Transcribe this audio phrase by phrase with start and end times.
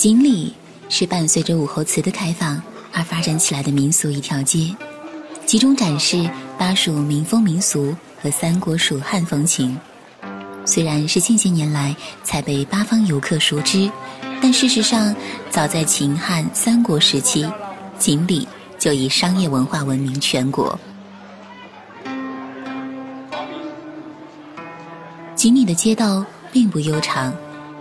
[0.00, 0.50] 锦里
[0.88, 2.58] 是伴随着武侯祠的开放
[2.90, 4.74] 而发展起来的民俗一条街，
[5.44, 6.26] 集中展示
[6.58, 9.78] 巴蜀民风民俗和三国蜀汉风情。
[10.64, 11.94] 虽然是近些年来
[12.24, 13.92] 才被八方游客熟知，
[14.40, 15.14] 但事实上，
[15.50, 17.46] 早在秦汉三国时期，
[17.98, 18.48] 锦里
[18.78, 20.80] 就以商业文化闻名全国。
[25.36, 27.34] 锦里的街道并不悠长，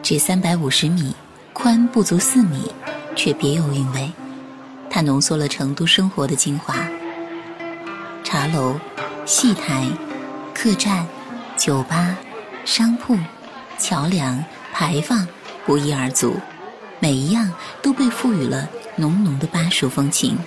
[0.03, 1.15] 只三百五十米，
[1.61, 2.71] 宽不足四米，
[3.17, 4.09] 却别有韵味。
[4.89, 6.73] 它浓缩了成都生活的精华：
[8.23, 8.79] 茶楼、
[9.25, 9.85] 戏台、
[10.53, 11.05] 客栈、
[11.57, 12.15] 酒吧。
[12.63, 13.17] 商铺、
[13.77, 14.41] 桥梁、
[14.71, 15.27] 牌坊
[15.65, 16.37] 不一而足，
[16.99, 20.37] 每一样都被赋予了浓浓的巴蜀风情。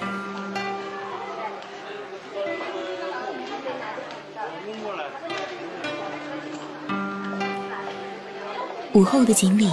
[8.93, 9.69] 午后的锦里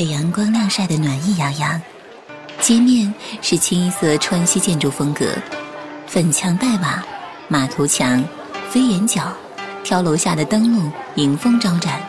[0.00, 1.78] 被阳光晾晒的暖意洋洋，
[2.58, 3.12] 街面
[3.42, 5.26] 是清一色川西建筑风格，
[6.06, 7.04] 粉墙黛瓦、
[7.48, 8.24] 马头墙、
[8.70, 9.30] 飞檐角。
[9.84, 12.00] 挑楼下的灯笼迎风招展，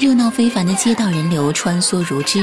[0.00, 2.42] 热闹非凡的街道人流穿梭如织，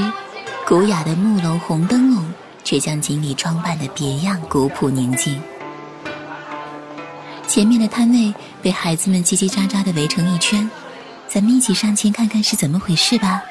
[0.68, 2.24] 古雅的木楼红灯笼
[2.64, 5.42] 却将锦里装扮的别样古朴宁静。
[7.48, 10.70] 前面的摊位被孩子们叽叽喳喳的围成一圈，
[11.28, 13.42] 咱们一起上前看看是怎么回事吧。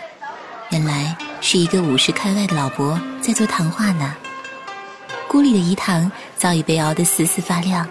[0.71, 4.15] 原来是一个五十开外的老伯在做糖画呢。
[5.27, 7.87] 锅里的饴糖早已被熬得丝丝发亮，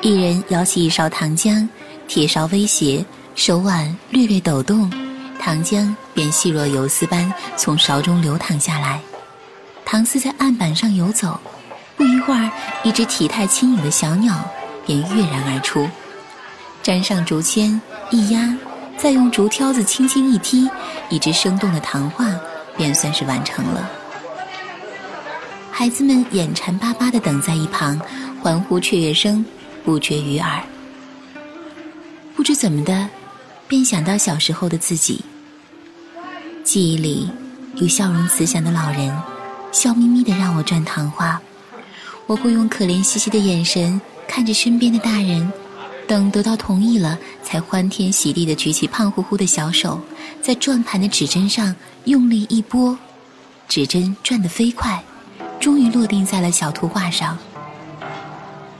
[0.00, 1.66] 一人舀起一勺糖浆。
[2.06, 3.02] 铁勺微斜，
[3.34, 4.90] 手腕略略抖动，
[5.40, 9.00] 糖浆便细若游丝般从勺中流淌下来。
[9.86, 11.40] 糖丝在案板上游走，
[11.96, 12.50] 不一会儿，
[12.82, 14.34] 一只体态轻盈的小鸟
[14.86, 15.88] 便跃然而出。
[16.82, 18.54] 粘上竹签，一压，
[18.98, 20.68] 再用竹挑子轻轻一踢，
[21.08, 22.26] 一只生动的糖画
[22.76, 23.90] 便算是完成了。
[25.70, 28.00] 孩子们眼馋巴巴地等在一旁，
[28.40, 29.44] 欢呼雀跃声
[29.84, 30.62] 不绝于耳。
[32.34, 33.08] 不知怎么的，
[33.66, 35.24] 便想到小时候的自己。
[36.62, 37.28] 记忆里
[37.76, 39.16] 有笑容慈祥的老人，
[39.72, 41.40] 笑眯眯的让我转糖花。
[42.26, 45.52] 我会用可怜兮兮的眼神看着身边的大人，
[46.06, 50.00] 等得到同意了，才欢天喜地的举起胖乎乎的小手，
[50.42, 52.96] 在转盘的指针上用力一拨，
[53.68, 55.02] 指针转得飞快，
[55.58, 57.38] 终于落定在了小图画上。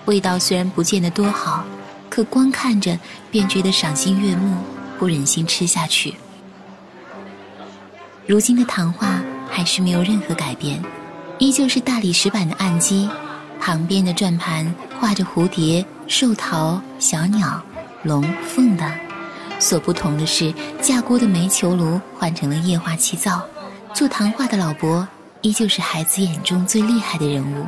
[0.05, 1.65] 味道虽然不见得多好。
[2.11, 2.97] 可光看着
[3.29, 4.57] 便觉得赏心悦目，
[5.01, 6.15] 不忍心吃下去。
[8.25, 9.21] 如今的糖画
[9.51, 10.81] 还是没有任何改变，
[11.41, 13.11] 依旧是大理石板的案机，
[13.61, 17.63] 旁边的转盘画着蝴蝶、寿桃、小鸟、
[18.03, 18.91] 龙凤的。
[19.59, 23.43] 所不同的是，架锅的煤球炉换成了液化气灶，
[23.95, 25.07] 做糖画的老伯
[25.41, 27.67] 依旧是孩子眼中最厉害的人物。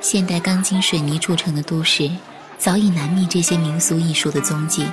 [0.00, 2.10] 现代钢筋水泥铸成的都市，
[2.58, 4.86] 早已难觅这些民俗艺术的踪迹，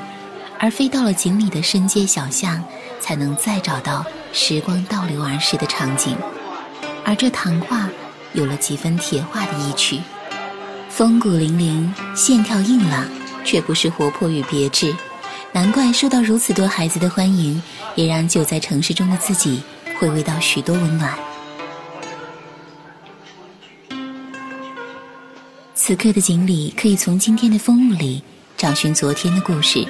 [0.57, 2.63] 而非到了锦里的深街小巷，
[2.99, 6.15] 才能再找到时光倒流而逝的场景。
[7.03, 7.89] 而这糖画
[8.33, 9.99] 有了几分铁画的意趣，
[10.93, 13.07] 风骨凛凛，线条硬朗，
[13.45, 14.93] 却不失活泼与别致。
[15.53, 17.63] 难怪受到如此多孩子的欢迎，
[17.95, 19.63] 也让久在城市中的自己
[19.97, 21.17] 回味到许多温暖。
[25.73, 28.21] 此刻的锦鲤，可以从今天的风物里
[28.57, 29.87] 找寻昨天的故事，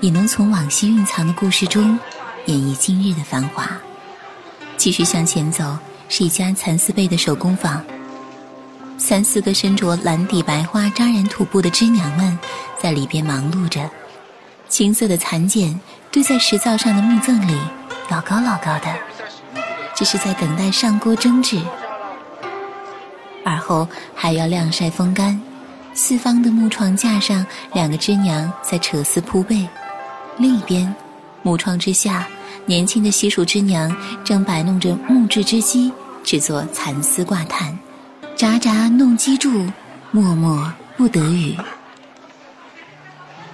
[0.00, 1.98] 也能从往昔蕴藏的故事中
[2.46, 3.68] 演绎今日的繁华。
[4.76, 5.76] 继续向前走，
[6.08, 7.84] 是一家蚕丝被的手工坊。
[9.10, 12.38] 三四个身着蓝底白花扎染土布的织娘们
[12.80, 13.90] 在里边忙碌着，
[14.68, 15.80] 青色的蚕茧
[16.12, 17.58] 堆在石灶上的木凳里，
[18.08, 18.96] 老高老高的，
[19.96, 21.60] 这是在等待上锅蒸制。
[23.44, 25.42] 而后还要晾晒风干，
[25.92, 29.66] 四方的木床架上，两个织娘在扯丝铺被；
[30.38, 30.94] 另一边，
[31.42, 32.28] 木窗之下，
[32.64, 33.92] 年轻的西蜀织娘
[34.22, 35.92] 正摆弄着木质织机，
[36.22, 37.76] 制作蚕丝挂毯。
[38.40, 39.70] 札札弄机杼，
[40.12, 41.54] 脉脉不得语。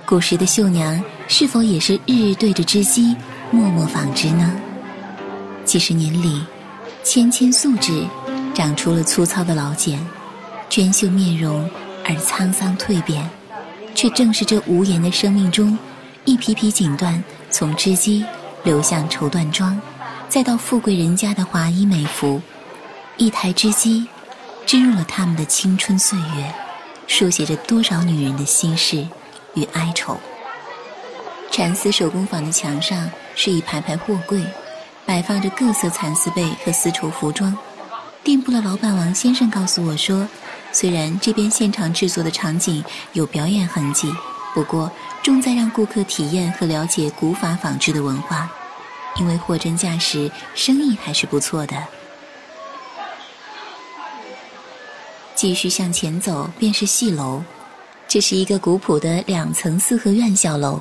[0.05, 3.17] 古时的绣娘是否也是日日对着织机，
[3.51, 4.49] 默默纺织呢？
[5.65, 6.41] 几十年里，
[7.03, 8.07] 纤纤素指。
[8.55, 9.99] 长出了粗糙的老茧，
[10.71, 11.69] 娟秀面容
[12.05, 13.29] 而沧桑蜕变，
[13.93, 15.77] 却正是这无言的生命中，
[16.25, 18.25] 一匹匹锦缎从织机
[18.63, 19.77] 流向绸缎庄，
[20.29, 22.41] 再到富贵人家的华衣美服，
[23.17, 24.07] 一台织机
[24.67, 26.53] 织入了他们的青春岁月，
[27.07, 29.07] 书写着多少女人的心事
[29.55, 30.19] 与哀愁。
[31.53, 34.45] 蚕丝手工坊的墙上是一排排货柜，
[35.07, 37.57] 摆放着各色蚕丝被和丝绸服装。
[38.25, 40.29] 店铺的老板王先生告诉我说，
[40.73, 44.13] 虽然这边现场制作的场景有表演痕迹，
[44.53, 44.91] 不过
[45.23, 48.51] 重在让顾客体验和了解古法纺织的文化，
[49.15, 51.77] 因为货真价实，生意还是不错的。
[55.37, 57.43] 继续向前走，便是戏楼。
[58.09, 60.81] 这是一个古朴的两层四合院小楼，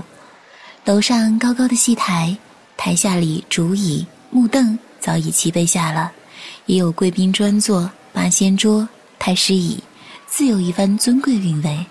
[0.85, 2.35] 楼上高高的戏台，
[2.77, 6.09] 台下里竹椅木凳早已齐备下了，
[6.67, 8.87] 也有贵宾专座、八仙桌、
[9.19, 9.83] 太师椅，
[10.25, 11.85] 自有一番尊贵韵味，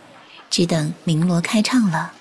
[0.49, 2.13] 只等鸣锣开唱了。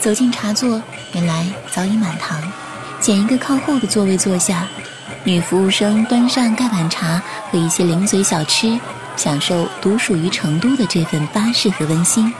[0.00, 2.42] 走进茶座，原来早已满堂，
[3.00, 4.66] 拣一个靠后的座位坐下。
[5.22, 7.20] 女服务生端上盖碗茶
[7.50, 8.78] 和一些零嘴小吃，
[9.16, 12.32] 享受独属于成都的这份巴适和温馨。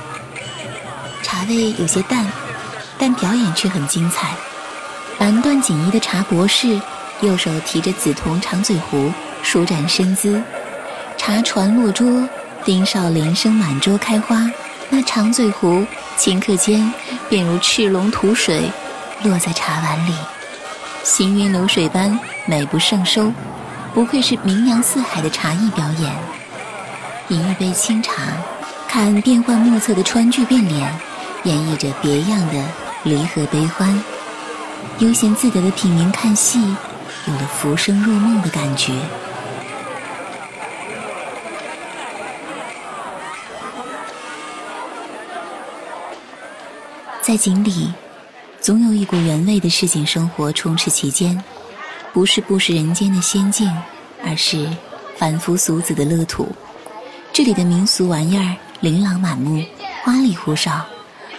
[1.22, 2.26] 茶味有些淡，
[2.98, 4.34] 但表演却很精彩。
[5.18, 6.80] 蓝缎锦衣的茶博士，
[7.20, 9.12] 右手提着紫铜长嘴壶，
[9.42, 10.42] 舒展身姿。
[11.18, 12.26] 茶船落桌，
[12.64, 14.50] 丁少连声满桌开花。
[14.88, 15.84] 那长嘴壶
[16.18, 16.92] 顷刻间
[17.28, 18.70] 便如赤龙吐水，
[19.22, 20.14] 落在茶碗里。
[21.02, 23.32] 行云流水般美不胜收，
[23.94, 26.12] 不愧是名扬四海的茶艺表演。
[27.28, 28.22] 饮一杯清茶，
[28.88, 30.92] 看变幻莫测的川剧变脸，
[31.44, 32.64] 演绎着别样的
[33.04, 34.02] 离合悲欢。
[34.98, 36.60] 悠闲自得的品茗看戏，
[37.26, 38.92] 有了浮生若梦的感觉。
[47.22, 47.92] 在井里。
[48.60, 51.42] 总有一股原味的市井生活充斥其间，
[52.12, 53.72] 不是不食人间的仙境，
[54.22, 54.68] 而是
[55.16, 56.46] 凡夫俗子的乐土。
[57.32, 59.64] 这里的民俗玩意儿琳琅满目，
[60.04, 60.84] 花里胡哨，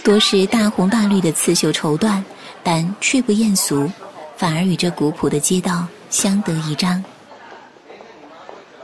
[0.03, 2.23] 多是大红大绿的刺绣绸缎，
[2.63, 3.87] 但却不艳俗，
[4.35, 7.03] 反而与这古朴的街道相得益彰。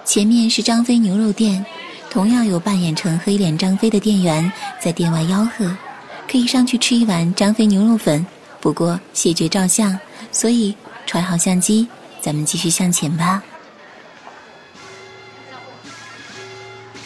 [0.05, 1.65] 前面是张飞牛肉店，
[2.11, 4.49] 同样有扮演成黑脸张飞的店员
[4.79, 5.75] 在店外吆喝。
[6.29, 8.25] 可以上去吃一碗张飞牛肉粉，
[8.59, 9.97] 不过谢绝照相，
[10.31, 10.75] 所以
[11.05, 11.87] 揣好相机，
[12.21, 13.41] 咱们继续向前吧。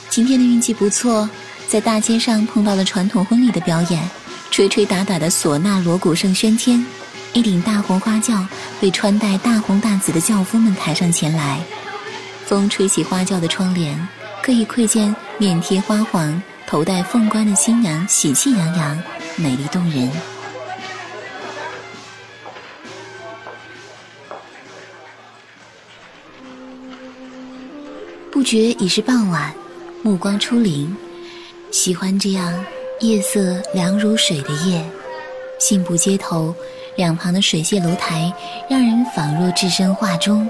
[0.09, 1.29] 今天的运气不错，
[1.68, 4.09] 在大街上碰到了传统婚礼的表演，
[4.50, 6.85] 吹吹打打的唢呐锣鼓声喧天，
[7.33, 8.45] 一顶大红花轿
[8.81, 11.62] 被穿戴大红大紫的轿夫们抬上前来，
[12.45, 14.07] 风吹起花轿的窗帘，
[14.41, 16.41] 可以窥见面贴花黄。
[16.71, 18.97] 头戴凤冠的新娘喜气洋洋，
[19.35, 20.09] 美丽动人。
[28.31, 29.53] 不觉已是傍晚，
[30.01, 30.95] 暮光初临。
[31.71, 32.65] 喜欢这样
[33.01, 34.81] 夜色凉如水的夜，
[35.59, 36.56] 信步街头，
[36.95, 38.33] 两旁的水榭楼台
[38.69, 40.47] 让人仿若置身画中。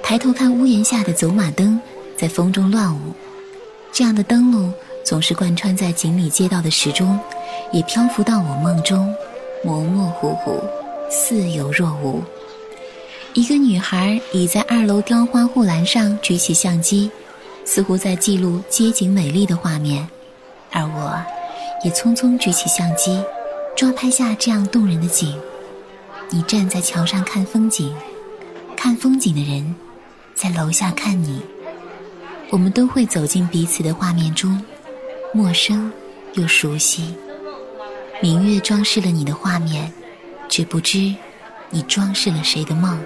[0.00, 1.80] 抬头看屋檐下的走马灯，
[2.16, 3.12] 在风中乱舞。
[3.90, 4.72] 这样的灯笼。
[5.04, 7.18] 总是贯穿在锦里街道的时钟，
[7.72, 9.12] 也漂浮到我梦中，
[9.64, 10.62] 模模糊糊，
[11.10, 12.22] 似有若无。
[13.34, 17.10] 一个女孩倚在二楼雕花护栏上，举起相机，
[17.64, 20.08] 似乎在记录街景美丽的画面，
[20.70, 21.20] 而我，
[21.84, 23.22] 也匆匆举起相机，
[23.76, 25.34] 抓拍下这样动人的景。
[26.28, 27.94] 你站在桥上看风景，
[28.76, 29.74] 看风景的人，
[30.34, 31.40] 在楼下看你，
[32.50, 34.60] 我们都会走进彼此的画面中。
[35.32, 35.92] 陌生
[36.34, 37.14] 又熟悉，
[38.20, 39.92] 明月装饰了你的画面，
[40.48, 41.14] 却不知
[41.68, 43.00] 你装饰了谁的梦。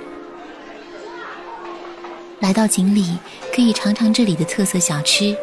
[2.41, 3.19] 来到锦里，
[3.55, 5.37] 可以尝尝这里的特色小吃：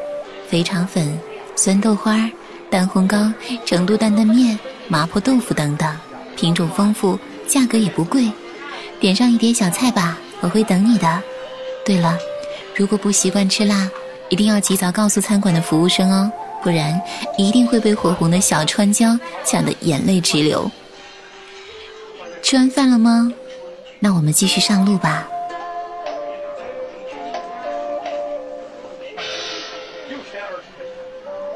[0.49, 1.19] 肥肠粉、
[1.55, 2.27] 酸豆花、
[2.67, 3.31] 蛋烘糕、
[3.63, 4.57] 成都担担面、
[4.87, 5.95] 麻婆豆腐等等，
[6.35, 8.31] 品种丰富，价格也不贵。
[8.99, 11.21] 点上一碟小菜吧，我会等你的。
[11.85, 12.17] 对了，
[12.75, 13.87] 如果不习惯吃辣，
[14.29, 16.31] 一定要及早告诉餐馆的服务生哦。
[16.63, 17.01] 不然
[17.37, 20.69] 一定会被火红的小川椒呛得眼泪直流。
[22.41, 23.31] 吃完饭了吗？
[23.99, 25.27] 那我们继续上路吧。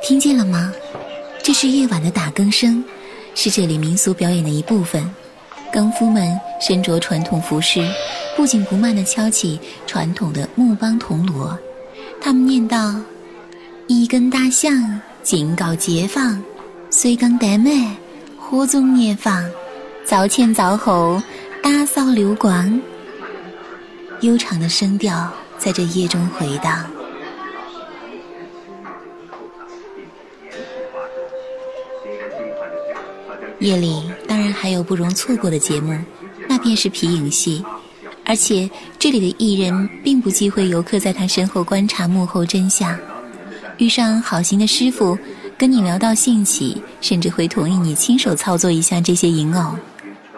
[0.02, 0.72] 听见了吗？
[1.42, 2.84] 这是夜晚的打更声，
[3.34, 5.14] 是这里民俗表演的一部分。
[5.72, 7.86] 更夫们身着传统服饰，
[8.36, 11.58] 不紧不慢地敲起传统的木梆铜锣，
[12.22, 12.96] 他们念道。
[13.88, 16.42] 一根大象警告街坊：
[16.90, 17.96] 随更待妹，
[18.36, 19.48] 火中年放，
[20.04, 21.22] 早前早后
[21.62, 22.82] 打扫溜光。
[24.22, 26.84] 悠长的声调在这夜中回荡。
[33.60, 35.96] 夜里当然还有不容错过的节目，
[36.50, 37.64] 那便是皮影戏。
[38.26, 42.98] 而且这里的艺人并不忌讳游客在他身后观察幕后真相，
[43.78, 45.18] 遇上好心的师傅，
[45.58, 49.76] 跟你聊到兴起，甚至会同意你亲手操作一下这些银偶，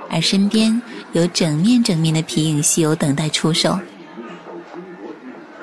[0.09, 0.81] 而身边
[1.13, 3.77] 有整面整面的皮影戏偶等待出售。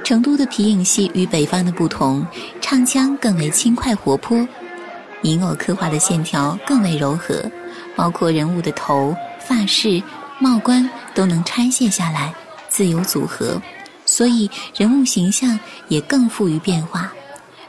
[0.04, 2.25] 成都的皮影戏与北方的不同，
[2.61, 4.47] 唱腔更为轻快活泼，
[5.23, 7.50] 银偶刻画的线条更为柔和，
[7.97, 10.02] 包括人物的头、发饰。
[10.40, 12.35] 帽冠都能拆卸下来，
[12.69, 13.62] 自由组合，
[14.04, 17.11] 所以人物形象也更富于变化。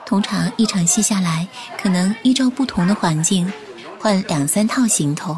[0.05, 1.47] 通常一场戏下来，
[1.81, 3.51] 可能依照不同的环境，
[3.99, 5.35] 换两三套行头。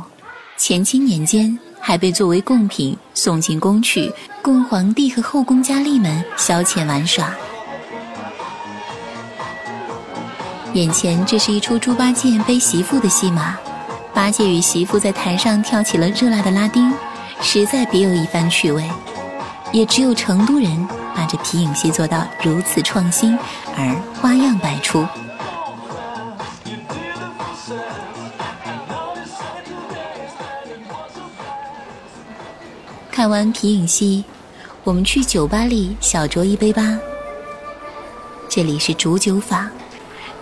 [0.60, 7.34] 乾清年间还被作为贡品送进宫去，供皇帝和后宫佳丽们消遣玩耍。
[10.74, 13.58] 眼前这是一出猪八戒背媳妇的戏码，
[14.14, 16.94] 八戒与媳妇在台上跳起了热辣的拉丁。
[17.40, 18.90] 实在别有一番趣味，
[19.72, 23.36] 也只有成都人把这皮影戏做到如此创新
[23.76, 25.04] 而花样百出。
[33.12, 34.24] 看完皮影戏，
[34.84, 36.96] 我们去酒吧里小酌一杯吧。
[38.48, 39.68] 这里是煮酒坊，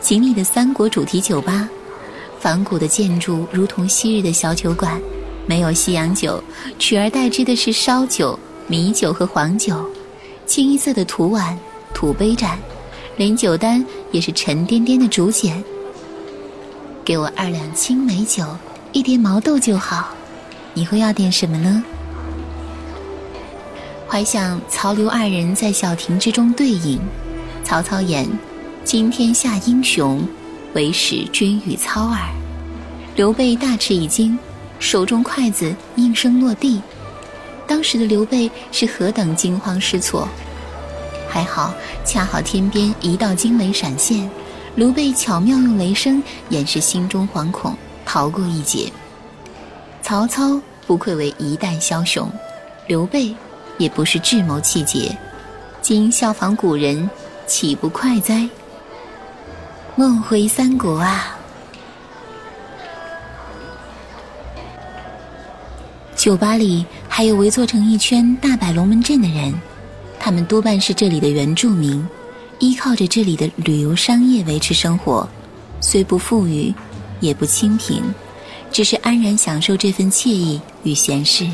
[0.02, 1.70] 锦里的三国主题酒吧，
[2.38, 5.02] 仿古的建筑如同昔日的小酒馆。
[5.48, 6.44] 没有西洋酒，
[6.78, 9.90] 取而代之的是烧酒、米酒和黄酒，
[10.46, 11.58] 清一色的土碗、
[11.94, 12.58] 土杯盏，
[13.18, 15.64] 连酒单也是沉甸甸的竹简。
[17.04, 18.46] 给我二两青梅酒，
[18.92, 20.14] 一碟毛豆就好。
[20.74, 21.84] 你会要点什么呢？
[24.08, 27.00] 怀想曹刘二人在小亭之中对饮，
[27.64, 28.28] 曹操言
[28.84, 30.28] ：“今天下英雄，
[30.74, 32.20] 唯使君与操耳。”
[33.16, 34.38] 刘备大吃一惊。
[34.78, 36.82] 手中筷子应声落地，
[37.68, 40.28] 当时的刘备是何等惊慌失措！
[41.28, 41.74] 还好，
[42.06, 44.30] 恰好天边一道惊雷闪现，
[44.76, 48.92] 刘备巧妙用雷声掩饰心中惶恐，逃过一劫。
[50.02, 52.32] 曹操不愧为一代枭雄，
[52.88, 53.36] 刘备
[53.78, 55.18] 也不是智谋气节，
[55.82, 57.10] 今效仿古人，
[57.48, 58.48] 岂不快哉？
[59.96, 61.38] 梦回三国啊！
[66.16, 66.86] 酒吧里
[67.18, 69.54] 还有围坐成一圈大摆龙门阵的人，
[70.20, 72.06] 他们多半是这里的原住民，
[72.60, 75.26] 依靠着这里的旅游商业维持生活，
[75.80, 76.74] 虽不富裕，
[77.22, 78.04] 也不清贫，
[78.70, 81.48] 只是安然享受这份惬意与闲适。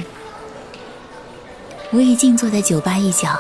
[1.92, 3.40] 我已静坐在酒吧一角，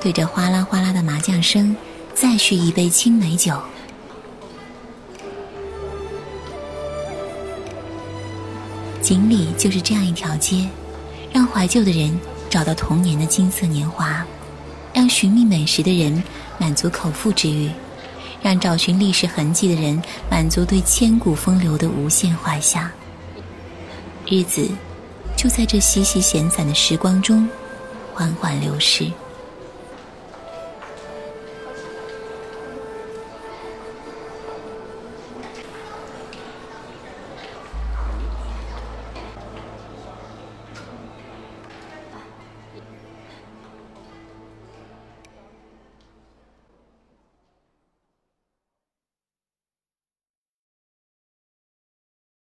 [0.00, 1.74] 对着哗啦哗啦的麻将声，
[2.14, 3.52] 再续一杯青梅酒。
[9.02, 10.68] 锦里就是这样一条街，
[11.36, 14.24] 让怀旧的人找到童年的金色年华，
[14.94, 16.24] 让寻觅美食的人
[16.56, 17.70] 满足口腹之欲，
[18.40, 22.90] 让找寻历史痕迹的人满足对千古风流的无限怀想。
[24.26, 24.66] 日子
[25.36, 27.46] 就在这细细闲散的时光中
[28.14, 29.06] 缓缓流逝。